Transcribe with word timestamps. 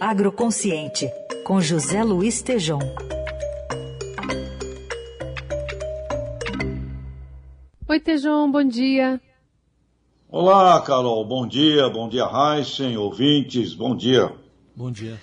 Agroconsciente, 0.00 1.10
com 1.42 1.60
José 1.60 2.04
Luiz 2.04 2.40
Tejom. 2.40 2.78
Oi, 7.88 7.98
Tejom, 7.98 8.48
bom 8.48 8.62
dia. 8.62 9.20
Olá, 10.28 10.80
Carol, 10.82 11.24
bom 11.26 11.48
dia, 11.48 11.88
bom 11.88 12.08
dia, 12.08 12.26
Heisen, 12.26 12.96
ouvintes, 12.96 13.74
bom 13.74 13.96
dia. 13.96 14.32
Bom 14.76 14.92
dia. 14.92 15.18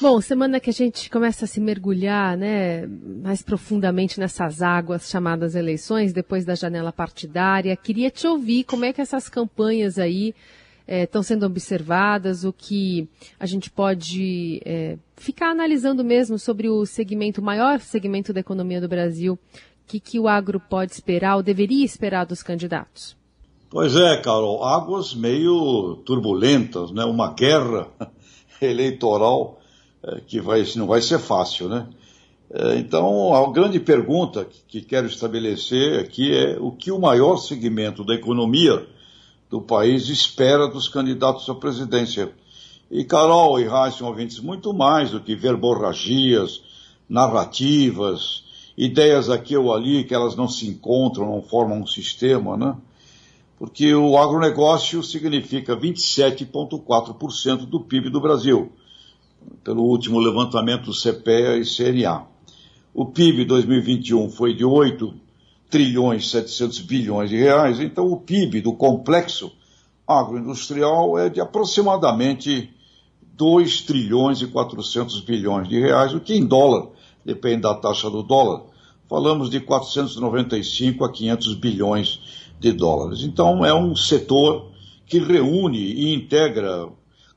Bom, 0.00 0.20
semana 0.20 0.58
que 0.58 0.70
a 0.70 0.72
gente 0.72 1.08
começa 1.10 1.44
a 1.44 1.48
se 1.48 1.60
mergulhar, 1.60 2.36
né, 2.36 2.88
mais 3.22 3.40
profundamente 3.40 4.18
nessas 4.18 4.62
águas 4.62 5.08
chamadas 5.08 5.54
eleições, 5.54 6.12
depois 6.12 6.44
da 6.44 6.56
janela 6.56 6.92
partidária. 6.92 7.76
Queria 7.76 8.10
te 8.10 8.26
ouvir 8.26 8.64
como 8.64 8.84
é 8.84 8.92
que 8.92 9.00
essas 9.00 9.28
campanhas 9.28 9.96
aí 9.96 10.34
estão 10.88 11.20
é, 11.20 11.24
sendo 11.24 11.44
observadas, 11.44 12.44
o 12.44 12.52
que 12.52 13.06
a 13.38 13.44
gente 13.44 13.70
pode 13.70 14.62
é, 14.64 14.96
ficar 15.16 15.50
analisando 15.50 16.02
mesmo 16.02 16.38
sobre 16.38 16.68
o 16.68 16.86
segmento, 16.86 17.42
maior 17.42 17.80
segmento 17.80 18.32
da 18.32 18.40
economia 18.40 18.80
do 18.80 18.88
Brasil, 18.88 19.34
o 19.34 19.38
que, 19.86 20.00
que 20.00 20.18
o 20.18 20.26
agro 20.26 20.58
pode 20.58 20.92
esperar 20.92 21.36
ou 21.36 21.42
deveria 21.42 21.84
esperar 21.84 22.24
dos 22.24 22.42
candidatos? 22.42 23.16
Pois 23.70 23.94
é, 23.96 24.16
Carol, 24.22 24.64
águas 24.64 25.14
meio 25.14 25.96
turbulentas, 26.06 26.90
né? 26.90 27.04
Uma 27.04 27.34
guerra 27.34 27.88
eleitoral 28.62 29.60
é, 30.02 30.20
que 30.26 30.40
vai, 30.40 30.64
não 30.76 30.86
vai 30.86 31.02
ser 31.02 31.18
fácil, 31.18 31.68
né? 31.68 31.86
É, 32.50 32.78
então, 32.78 33.34
a 33.34 33.52
grande 33.52 33.78
pergunta 33.78 34.46
que 34.66 34.80
quero 34.80 35.06
estabelecer 35.06 36.00
aqui 36.00 36.34
é 36.34 36.58
o 36.58 36.72
que 36.72 36.90
o 36.90 36.98
maior 36.98 37.36
segmento 37.36 38.02
da 38.02 38.14
economia 38.14 38.86
do 39.50 39.60
país 39.60 40.08
espera 40.08 40.68
dos 40.68 40.88
candidatos 40.88 41.48
à 41.48 41.54
presidência. 41.54 42.32
E 42.90 43.04
Carol 43.04 43.60
e 43.60 43.64
Raíssa, 43.64 44.04
ouvintes, 44.04 44.40
muito 44.40 44.72
mais 44.72 45.10
do 45.10 45.20
que 45.20 45.34
verborragias, 45.34 46.62
narrativas, 47.08 48.44
ideias 48.76 49.30
aqui 49.30 49.56
ou 49.56 49.74
ali 49.74 50.04
que 50.04 50.14
elas 50.14 50.36
não 50.36 50.48
se 50.48 50.68
encontram, 50.68 51.26
não 51.26 51.42
formam 51.42 51.80
um 51.80 51.86
sistema, 51.86 52.56
né? 52.56 52.76
Porque 53.58 53.92
o 53.94 54.16
agronegócio 54.16 55.02
significa 55.02 55.76
27,4% 55.76 57.66
do 57.66 57.80
PIB 57.80 58.08
do 58.08 58.20
Brasil, 58.20 58.70
pelo 59.64 59.82
último 59.82 60.20
levantamento 60.20 60.84
do 60.84 60.92
CPEA 60.92 61.56
e 61.56 61.64
CNA. 61.64 62.24
O 62.94 63.06
PIB 63.06 63.44
2021 63.44 64.30
foi 64.30 64.54
de 64.54 64.64
8 64.64 65.27
trilhões 65.70 66.30
700 66.30 66.80
bilhões 66.80 67.30
de 67.30 67.36
reais, 67.36 67.80
então 67.80 68.06
o 68.06 68.20
PIB 68.20 68.60
do 68.60 68.72
complexo 68.72 69.52
agroindustrial 70.06 71.18
é 71.18 71.28
de 71.28 71.40
aproximadamente 71.40 72.70
2 73.34 73.82
trilhões 73.82 74.40
e 74.40 74.46
400 74.46 75.20
bilhões 75.20 75.68
de 75.68 75.78
reais, 75.78 76.14
o 76.14 76.20
que 76.20 76.34
em 76.34 76.44
dólar, 76.44 76.88
depende 77.24 77.62
da 77.62 77.74
taxa 77.74 78.10
do 78.10 78.22
dólar, 78.22 78.62
falamos 79.08 79.50
de 79.50 79.60
495 79.60 81.04
a 81.04 81.12
500 81.12 81.54
bilhões 81.54 82.20
de 82.58 82.72
dólares. 82.72 83.22
Então 83.22 83.64
é 83.64 83.72
um 83.72 83.94
setor 83.94 84.70
que 85.06 85.18
reúne 85.18 85.78
e 85.78 86.14
integra, 86.14 86.88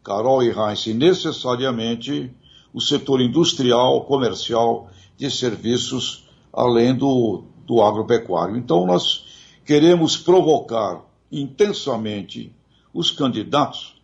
Carol 0.03 0.41
e 0.41 0.49
Heinz, 0.49 0.87
necessariamente 0.87 2.31
o 2.73 2.81
setor 2.81 3.21
industrial, 3.21 4.05
comercial, 4.05 4.89
de 5.17 5.29
serviços, 5.29 6.27
além 6.51 6.95
do 6.95 7.43
do 7.71 7.81
agropecuário. 7.81 8.57
Então, 8.57 8.85
nós 8.85 9.23
queremos 9.65 10.17
provocar 10.17 11.05
intensamente 11.31 12.53
os 12.93 13.11
candidatos 13.11 13.95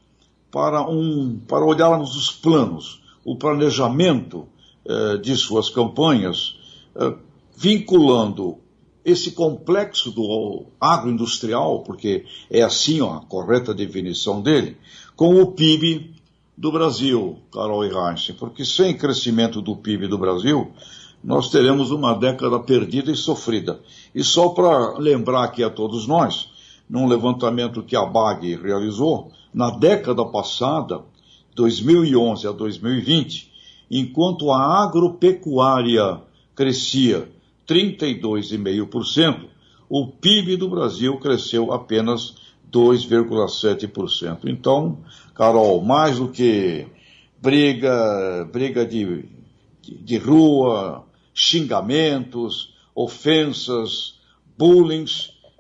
para, 0.50 0.90
um, 0.90 1.38
para 1.46 1.66
olharmos 1.66 2.16
os 2.16 2.32
planos, 2.32 3.04
o 3.26 3.36
planejamento 3.36 4.48
eh, 4.86 5.18
de 5.18 5.36
suas 5.36 5.70
campanhas, 5.70 6.58
eh, 6.95 7.14
vinculando 7.58 8.60
esse 9.04 9.32
complexo 9.32 10.12
do 10.12 10.67
agroindustrial, 10.80 11.84
porque 11.84 12.23
é 12.49 12.61
assim 12.61 13.02
ó, 13.02 13.16
a 13.16 13.20
correta 13.20 13.73
definição 13.73 14.42
dele, 14.42 14.78
com 15.14 15.42
o 15.42 15.52
PIB 15.52 16.16
do 16.58 16.72
Brasil, 16.72 17.39
Carol 17.52 17.84
e 17.84 17.89
Heinz, 17.89 18.32
porque 18.39 18.64
sem 18.64 18.98
crescimento 18.98 19.61
do 19.61 19.76
PIB 19.76 20.08
do 20.08 20.17
Brasil, 20.17 20.72
nós 21.23 21.50
teremos 21.50 21.92
uma 21.92 22.14
década 22.14 22.60
perdida 22.60 23.11
e 23.11 23.16
sofrida. 23.16 23.80
E 24.14 24.23
só 24.23 24.50
para 24.50 24.98
lembrar 24.98 25.44
aqui 25.44 25.64
a 25.64 25.70
todos 25.70 26.08
nós, 26.08 26.50
num 26.89 27.08
levantamento 27.08 27.83
que 27.83 27.95
a 27.95 28.05
BAG 28.05 28.55
realizou, 28.55 29.32
na 29.54 29.72
década 29.72 30.23
passada, 30.26 31.02
2011 31.55 32.48
a 32.48 32.52
2020, 32.52 33.52
enquanto 33.89 34.52
a 34.52 34.83
agropecuária 34.83 36.22
crescia 36.55 37.30
32,5%, 37.67 39.45
o 39.89 40.08
PIB 40.08 40.58
do 40.58 40.70
Brasil 40.70 41.17
cresceu 41.17 41.72
apenas 41.72 42.36
2,7%. 42.72 44.42
Então, 44.45 44.99
Carol, 45.34 45.82
mais 45.82 46.17
do 46.20 46.28
que 46.28 46.86
briga, 47.42 48.48
briga 48.52 48.86
de, 48.86 49.26
de, 49.82 49.95
de 49.95 50.17
rua, 50.17 51.07
xingamentos, 51.39 52.73
ofensas, 52.95 54.15
bullying, 54.58 55.05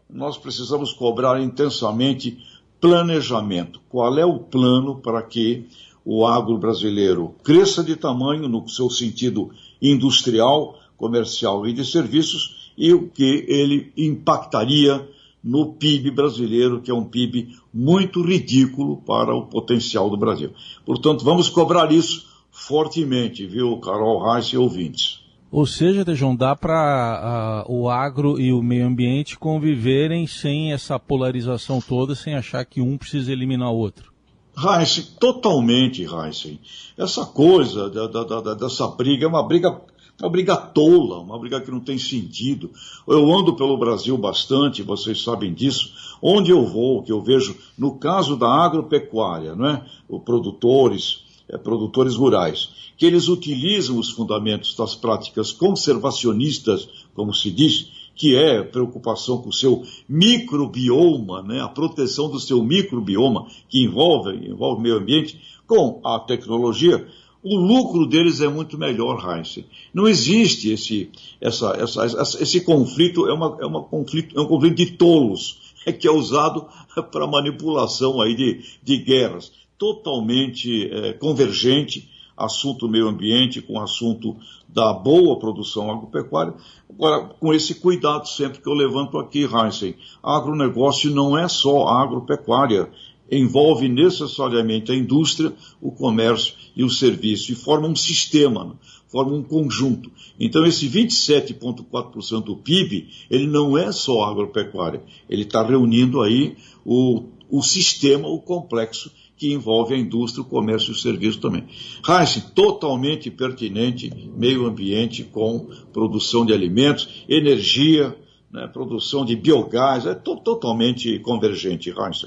nós 0.09 0.35
precisamos 0.35 0.91
cobrar 0.91 1.39
intensamente 1.39 2.43
planejamento. 2.81 3.79
Qual 3.87 4.17
é 4.17 4.25
o 4.25 4.39
plano 4.39 4.95
para 4.95 5.21
que 5.21 5.67
o 6.03 6.25
agro 6.25 6.57
brasileiro 6.57 7.35
cresça 7.43 7.83
de 7.83 7.95
tamanho 7.95 8.49
no 8.49 8.67
seu 8.67 8.89
sentido 8.89 9.51
industrial, 9.79 10.79
comercial 10.97 11.67
e 11.67 11.73
de 11.73 11.85
serviços 11.85 12.71
e 12.75 12.91
o 12.91 13.07
que 13.09 13.45
ele 13.47 13.93
impactaria 13.95 15.07
no 15.43 15.73
PIB 15.73 16.09
brasileiro, 16.09 16.81
que 16.81 16.89
é 16.89 16.93
um 16.93 17.05
PIB 17.05 17.55
muito 17.71 18.23
ridículo 18.23 18.97
para 18.97 19.35
o 19.35 19.45
potencial 19.45 20.09
do 20.09 20.17
Brasil. 20.17 20.53
Portanto, 20.83 21.23
vamos 21.23 21.49
cobrar 21.49 21.91
isso 21.91 22.25
fortemente, 22.49 23.45
viu, 23.45 23.77
Carol 23.77 24.23
Reis 24.23 24.47
e 24.47 24.57
ouvintes. 24.57 25.26
Ou 25.49 25.65
seja, 25.65 26.03
Tejão, 26.03 26.35
dá 26.35 26.55
para 26.55 27.63
o 27.67 27.89
agro 27.89 28.39
e 28.39 28.51
o 28.51 28.61
meio 28.61 28.85
ambiente 28.85 29.39
conviverem 29.39 30.27
sem 30.27 30.73
essa 30.73 30.99
polarização 30.99 31.79
toda, 31.79 32.15
sem 32.15 32.35
achar 32.35 32.65
que 32.65 32.81
um 32.81 32.97
precisa 32.97 33.31
eliminar 33.31 33.71
o 33.71 33.77
outro. 33.77 34.11
Heisen, 34.57 35.05
totalmente, 35.19 36.03
Heisen. 36.03 36.59
Essa 36.97 37.25
coisa 37.25 37.89
da, 37.89 38.07
da, 38.07 38.23
da, 38.23 38.53
dessa 38.55 38.87
briga 38.87 39.25
é 39.25 39.27
uma 39.27 39.43
briga, 39.47 39.79
uma 40.19 40.29
briga 40.29 40.57
tola, 40.57 41.19
uma 41.19 41.39
briga 41.39 41.61
que 41.61 41.69
não 41.69 41.79
tem 41.79 41.97
sentido. 41.97 42.71
Eu 43.07 43.31
ando 43.31 43.55
pelo 43.55 43.77
Brasil 43.77 44.17
bastante, 44.17 44.81
vocês 44.81 45.23
sabem 45.23 45.53
disso. 45.53 45.93
Onde 46.21 46.49
eu 46.49 46.65
vou, 46.65 47.03
que 47.03 47.11
eu 47.11 47.21
vejo, 47.21 47.55
no 47.77 47.99
caso 47.99 48.35
da 48.35 48.49
agropecuária, 48.49 49.55
não 49.55 49.67
é? 49.67 49.85
Os 50.09 50.23
produtores, 50.23 51.26
é, 51.49 51.57
produtores 51.57 52.15
rurais, 52.15 52.69
que 52.97 53.05
eles 53.05 53.27
utilizam 53.27 53.97
os 53.97 54.09
fundamentos 54.09 54.75
das 54.75 54.95
práticas 54.95 55.51
conservacionistas, 55.51 56.87
como 57.13 57.33
se 57.33 57.51
diz, 57.51 57.89
que 58.15 58.35
é 58.35 58.63
preocupação 58.63 59.37
com 59.37 59.49
o 59.49 59.53
seu 59.53 59.83
microbioma, 60.09 61.43
né, 61.43 61.61
a 61.61 61.67
proteção 61.67 62.29
do 62.29 62.39
seu 62.39 62.63
microbioma, 62.63 63.47
que 63.69 63.83
envolve, 63.83 64.35
envolve 64.35 64.79
o 64.79 64.83
meio 64.83 64.97
ambiente, 64.97 65.39
com 65.67 66.01
a 66.03 66.19
tecnologia, 66.19 67.07
o 67.43 67.55
lucro 67.55 68.07
deles 68.07 68.41
é 68.41 68.47
muito 68.47 68.77
melhor, 68.77 69.23
Heinz. 69.23 69.59
Não 69.93 70.07
existe 70.07 70.71
esse, 70.71 71.11
essa, 71.39 71.71
essa, 71.77 72.43
esse 72.43 72.61
conflito, 72.61 73.27
é, 73.27 73.33
uma, 73.33 73.57
é, 73.61 73.65
uma 73.65 73.83
conflito, 73.83 74.37
é 74.37 74.41
um 74.41 74.47
conflito 74.47 74.75
de 74.75 74.91
tolos, 74.93 75.73
que 75.99 76.07
é 76.07 76.11
usado 76.11 76.67
para 77.11 77.27
manipulação 77.27 78.19
aí 78.19 78.35
de, 78.35 78.63
de 78.83 78.97
guerras 78.97 79.51
totalmente 79.77 80.89
é, 80.91 81.13
convergente, 81.13 82.09
assunto 82.35 82.87
meio 82.87 83.07
ambiente 83.07 83.61
com 83.61 83.79
assunto 83.79 84.35
da 84.67 84.93
boa 84.93 85.39
produção 85.39 85.89
agropecuária. 85.89 86.53
Agora, 86.89 87.25
com 87.39 87.53
esse 87.53 87.75
cuidado 87.75 88.27
sempre 88.27 88.61
que 88.61 88.67
eu 88.67 88.73
levanto 88.73 89.17
aqui, 89.17 89.41
Heinzen, 89.41 89.95
agronegócio 90.21 91.09
não 91.09 91.37
é 91.37 91.47
só 91.47 91.87
agropecuária, 91.87 92.89
envolve 93.29 93.89
necessariamente 93.89 94.91
a 94.91 94.95
indústria, 94.95 95.53
o 95.81 95.91
comércio 95.91 96.53
e 96.75 96.83
o 96.83 96.89
serviço, 96.89 97.51
e 97.51 97.55
forma 97.55 97.87
um 97.87 97.95
sistema, 97.95 98.77
forma 99.07 99.33
um 99.33 99.43
conjunto. 99.43 100.11
Então, 100.39 100.65
esse 100.65 100.87
27,4% 100.87 102.43
do 102.43 102.55
PIB, 102.55 103.09
ele 103.29 103.47
não 103.47 103.77
é 103.77 103.91
só 103.91 104.23
agropecuária, 104.23 105.01
ele 105.29 105.41
está 105.41 105.65
reunindo 105.65 106.21
aí 106.21 106.55
o, 106.85 107.23
o 107.49 107.61
sistema, 107.63 108.27
o 108.27 108.39
complexo 108.39 109.11
que 109.37 109.53
envolve 109.53 109.93
a 109.93 109.97
indústria, 109.97 110.41
o 110.41 110.45
comércio 110.45 110.89
e 110.89 110.93
o 110.93 110.97
serviço 110.97 111.39
também. 111.39 111.65
Heinz, 112.07 112.43
totalmente 112.55 113.29
pertinente, 113.29 114.11
meio 114.35 114.65
ambiente 114.65 115.23
com 115.23 115.67
produção 115.93 116.45
de 116.45 116.53
alimentos, 116.53 117.23
energia, 117.29 118.15
né, 118.51 118.67
produção 118.67 119.23
de 119.23 119.35
biogás, 119.35 120.05
é 120.05 120.15
to 120.15 120.37
totalmente 120.37 121.19
convergente, 121.19 121.91
Heinz. 121.91 122.25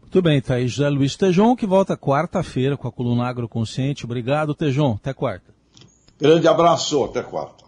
Muito 0.00 0.22
bem, 0.22 0.40
tá 0.40 0.54
aí 0.54 0.66
José 0.66 0.88
Luiz 0.88 1.16
Tejon, 1.16 1.54
que 1.54 1.66
volta 1.66 1.94
quarta-feira 1.94 2.78
com 2.78 2.88
a 2.88 2.92
coluna 2.92 3.26
Agroconsciente. 3.26 4.06
Obrigado, 4.06 4.54
Tejon. 4.54 4.94
Até 4.94 5.12
quarta. 5.12 5.54
Grande 6.18 6.48
abraço, 6.48 7.04
até 7.04 7.22
quarta. 7.22 7.67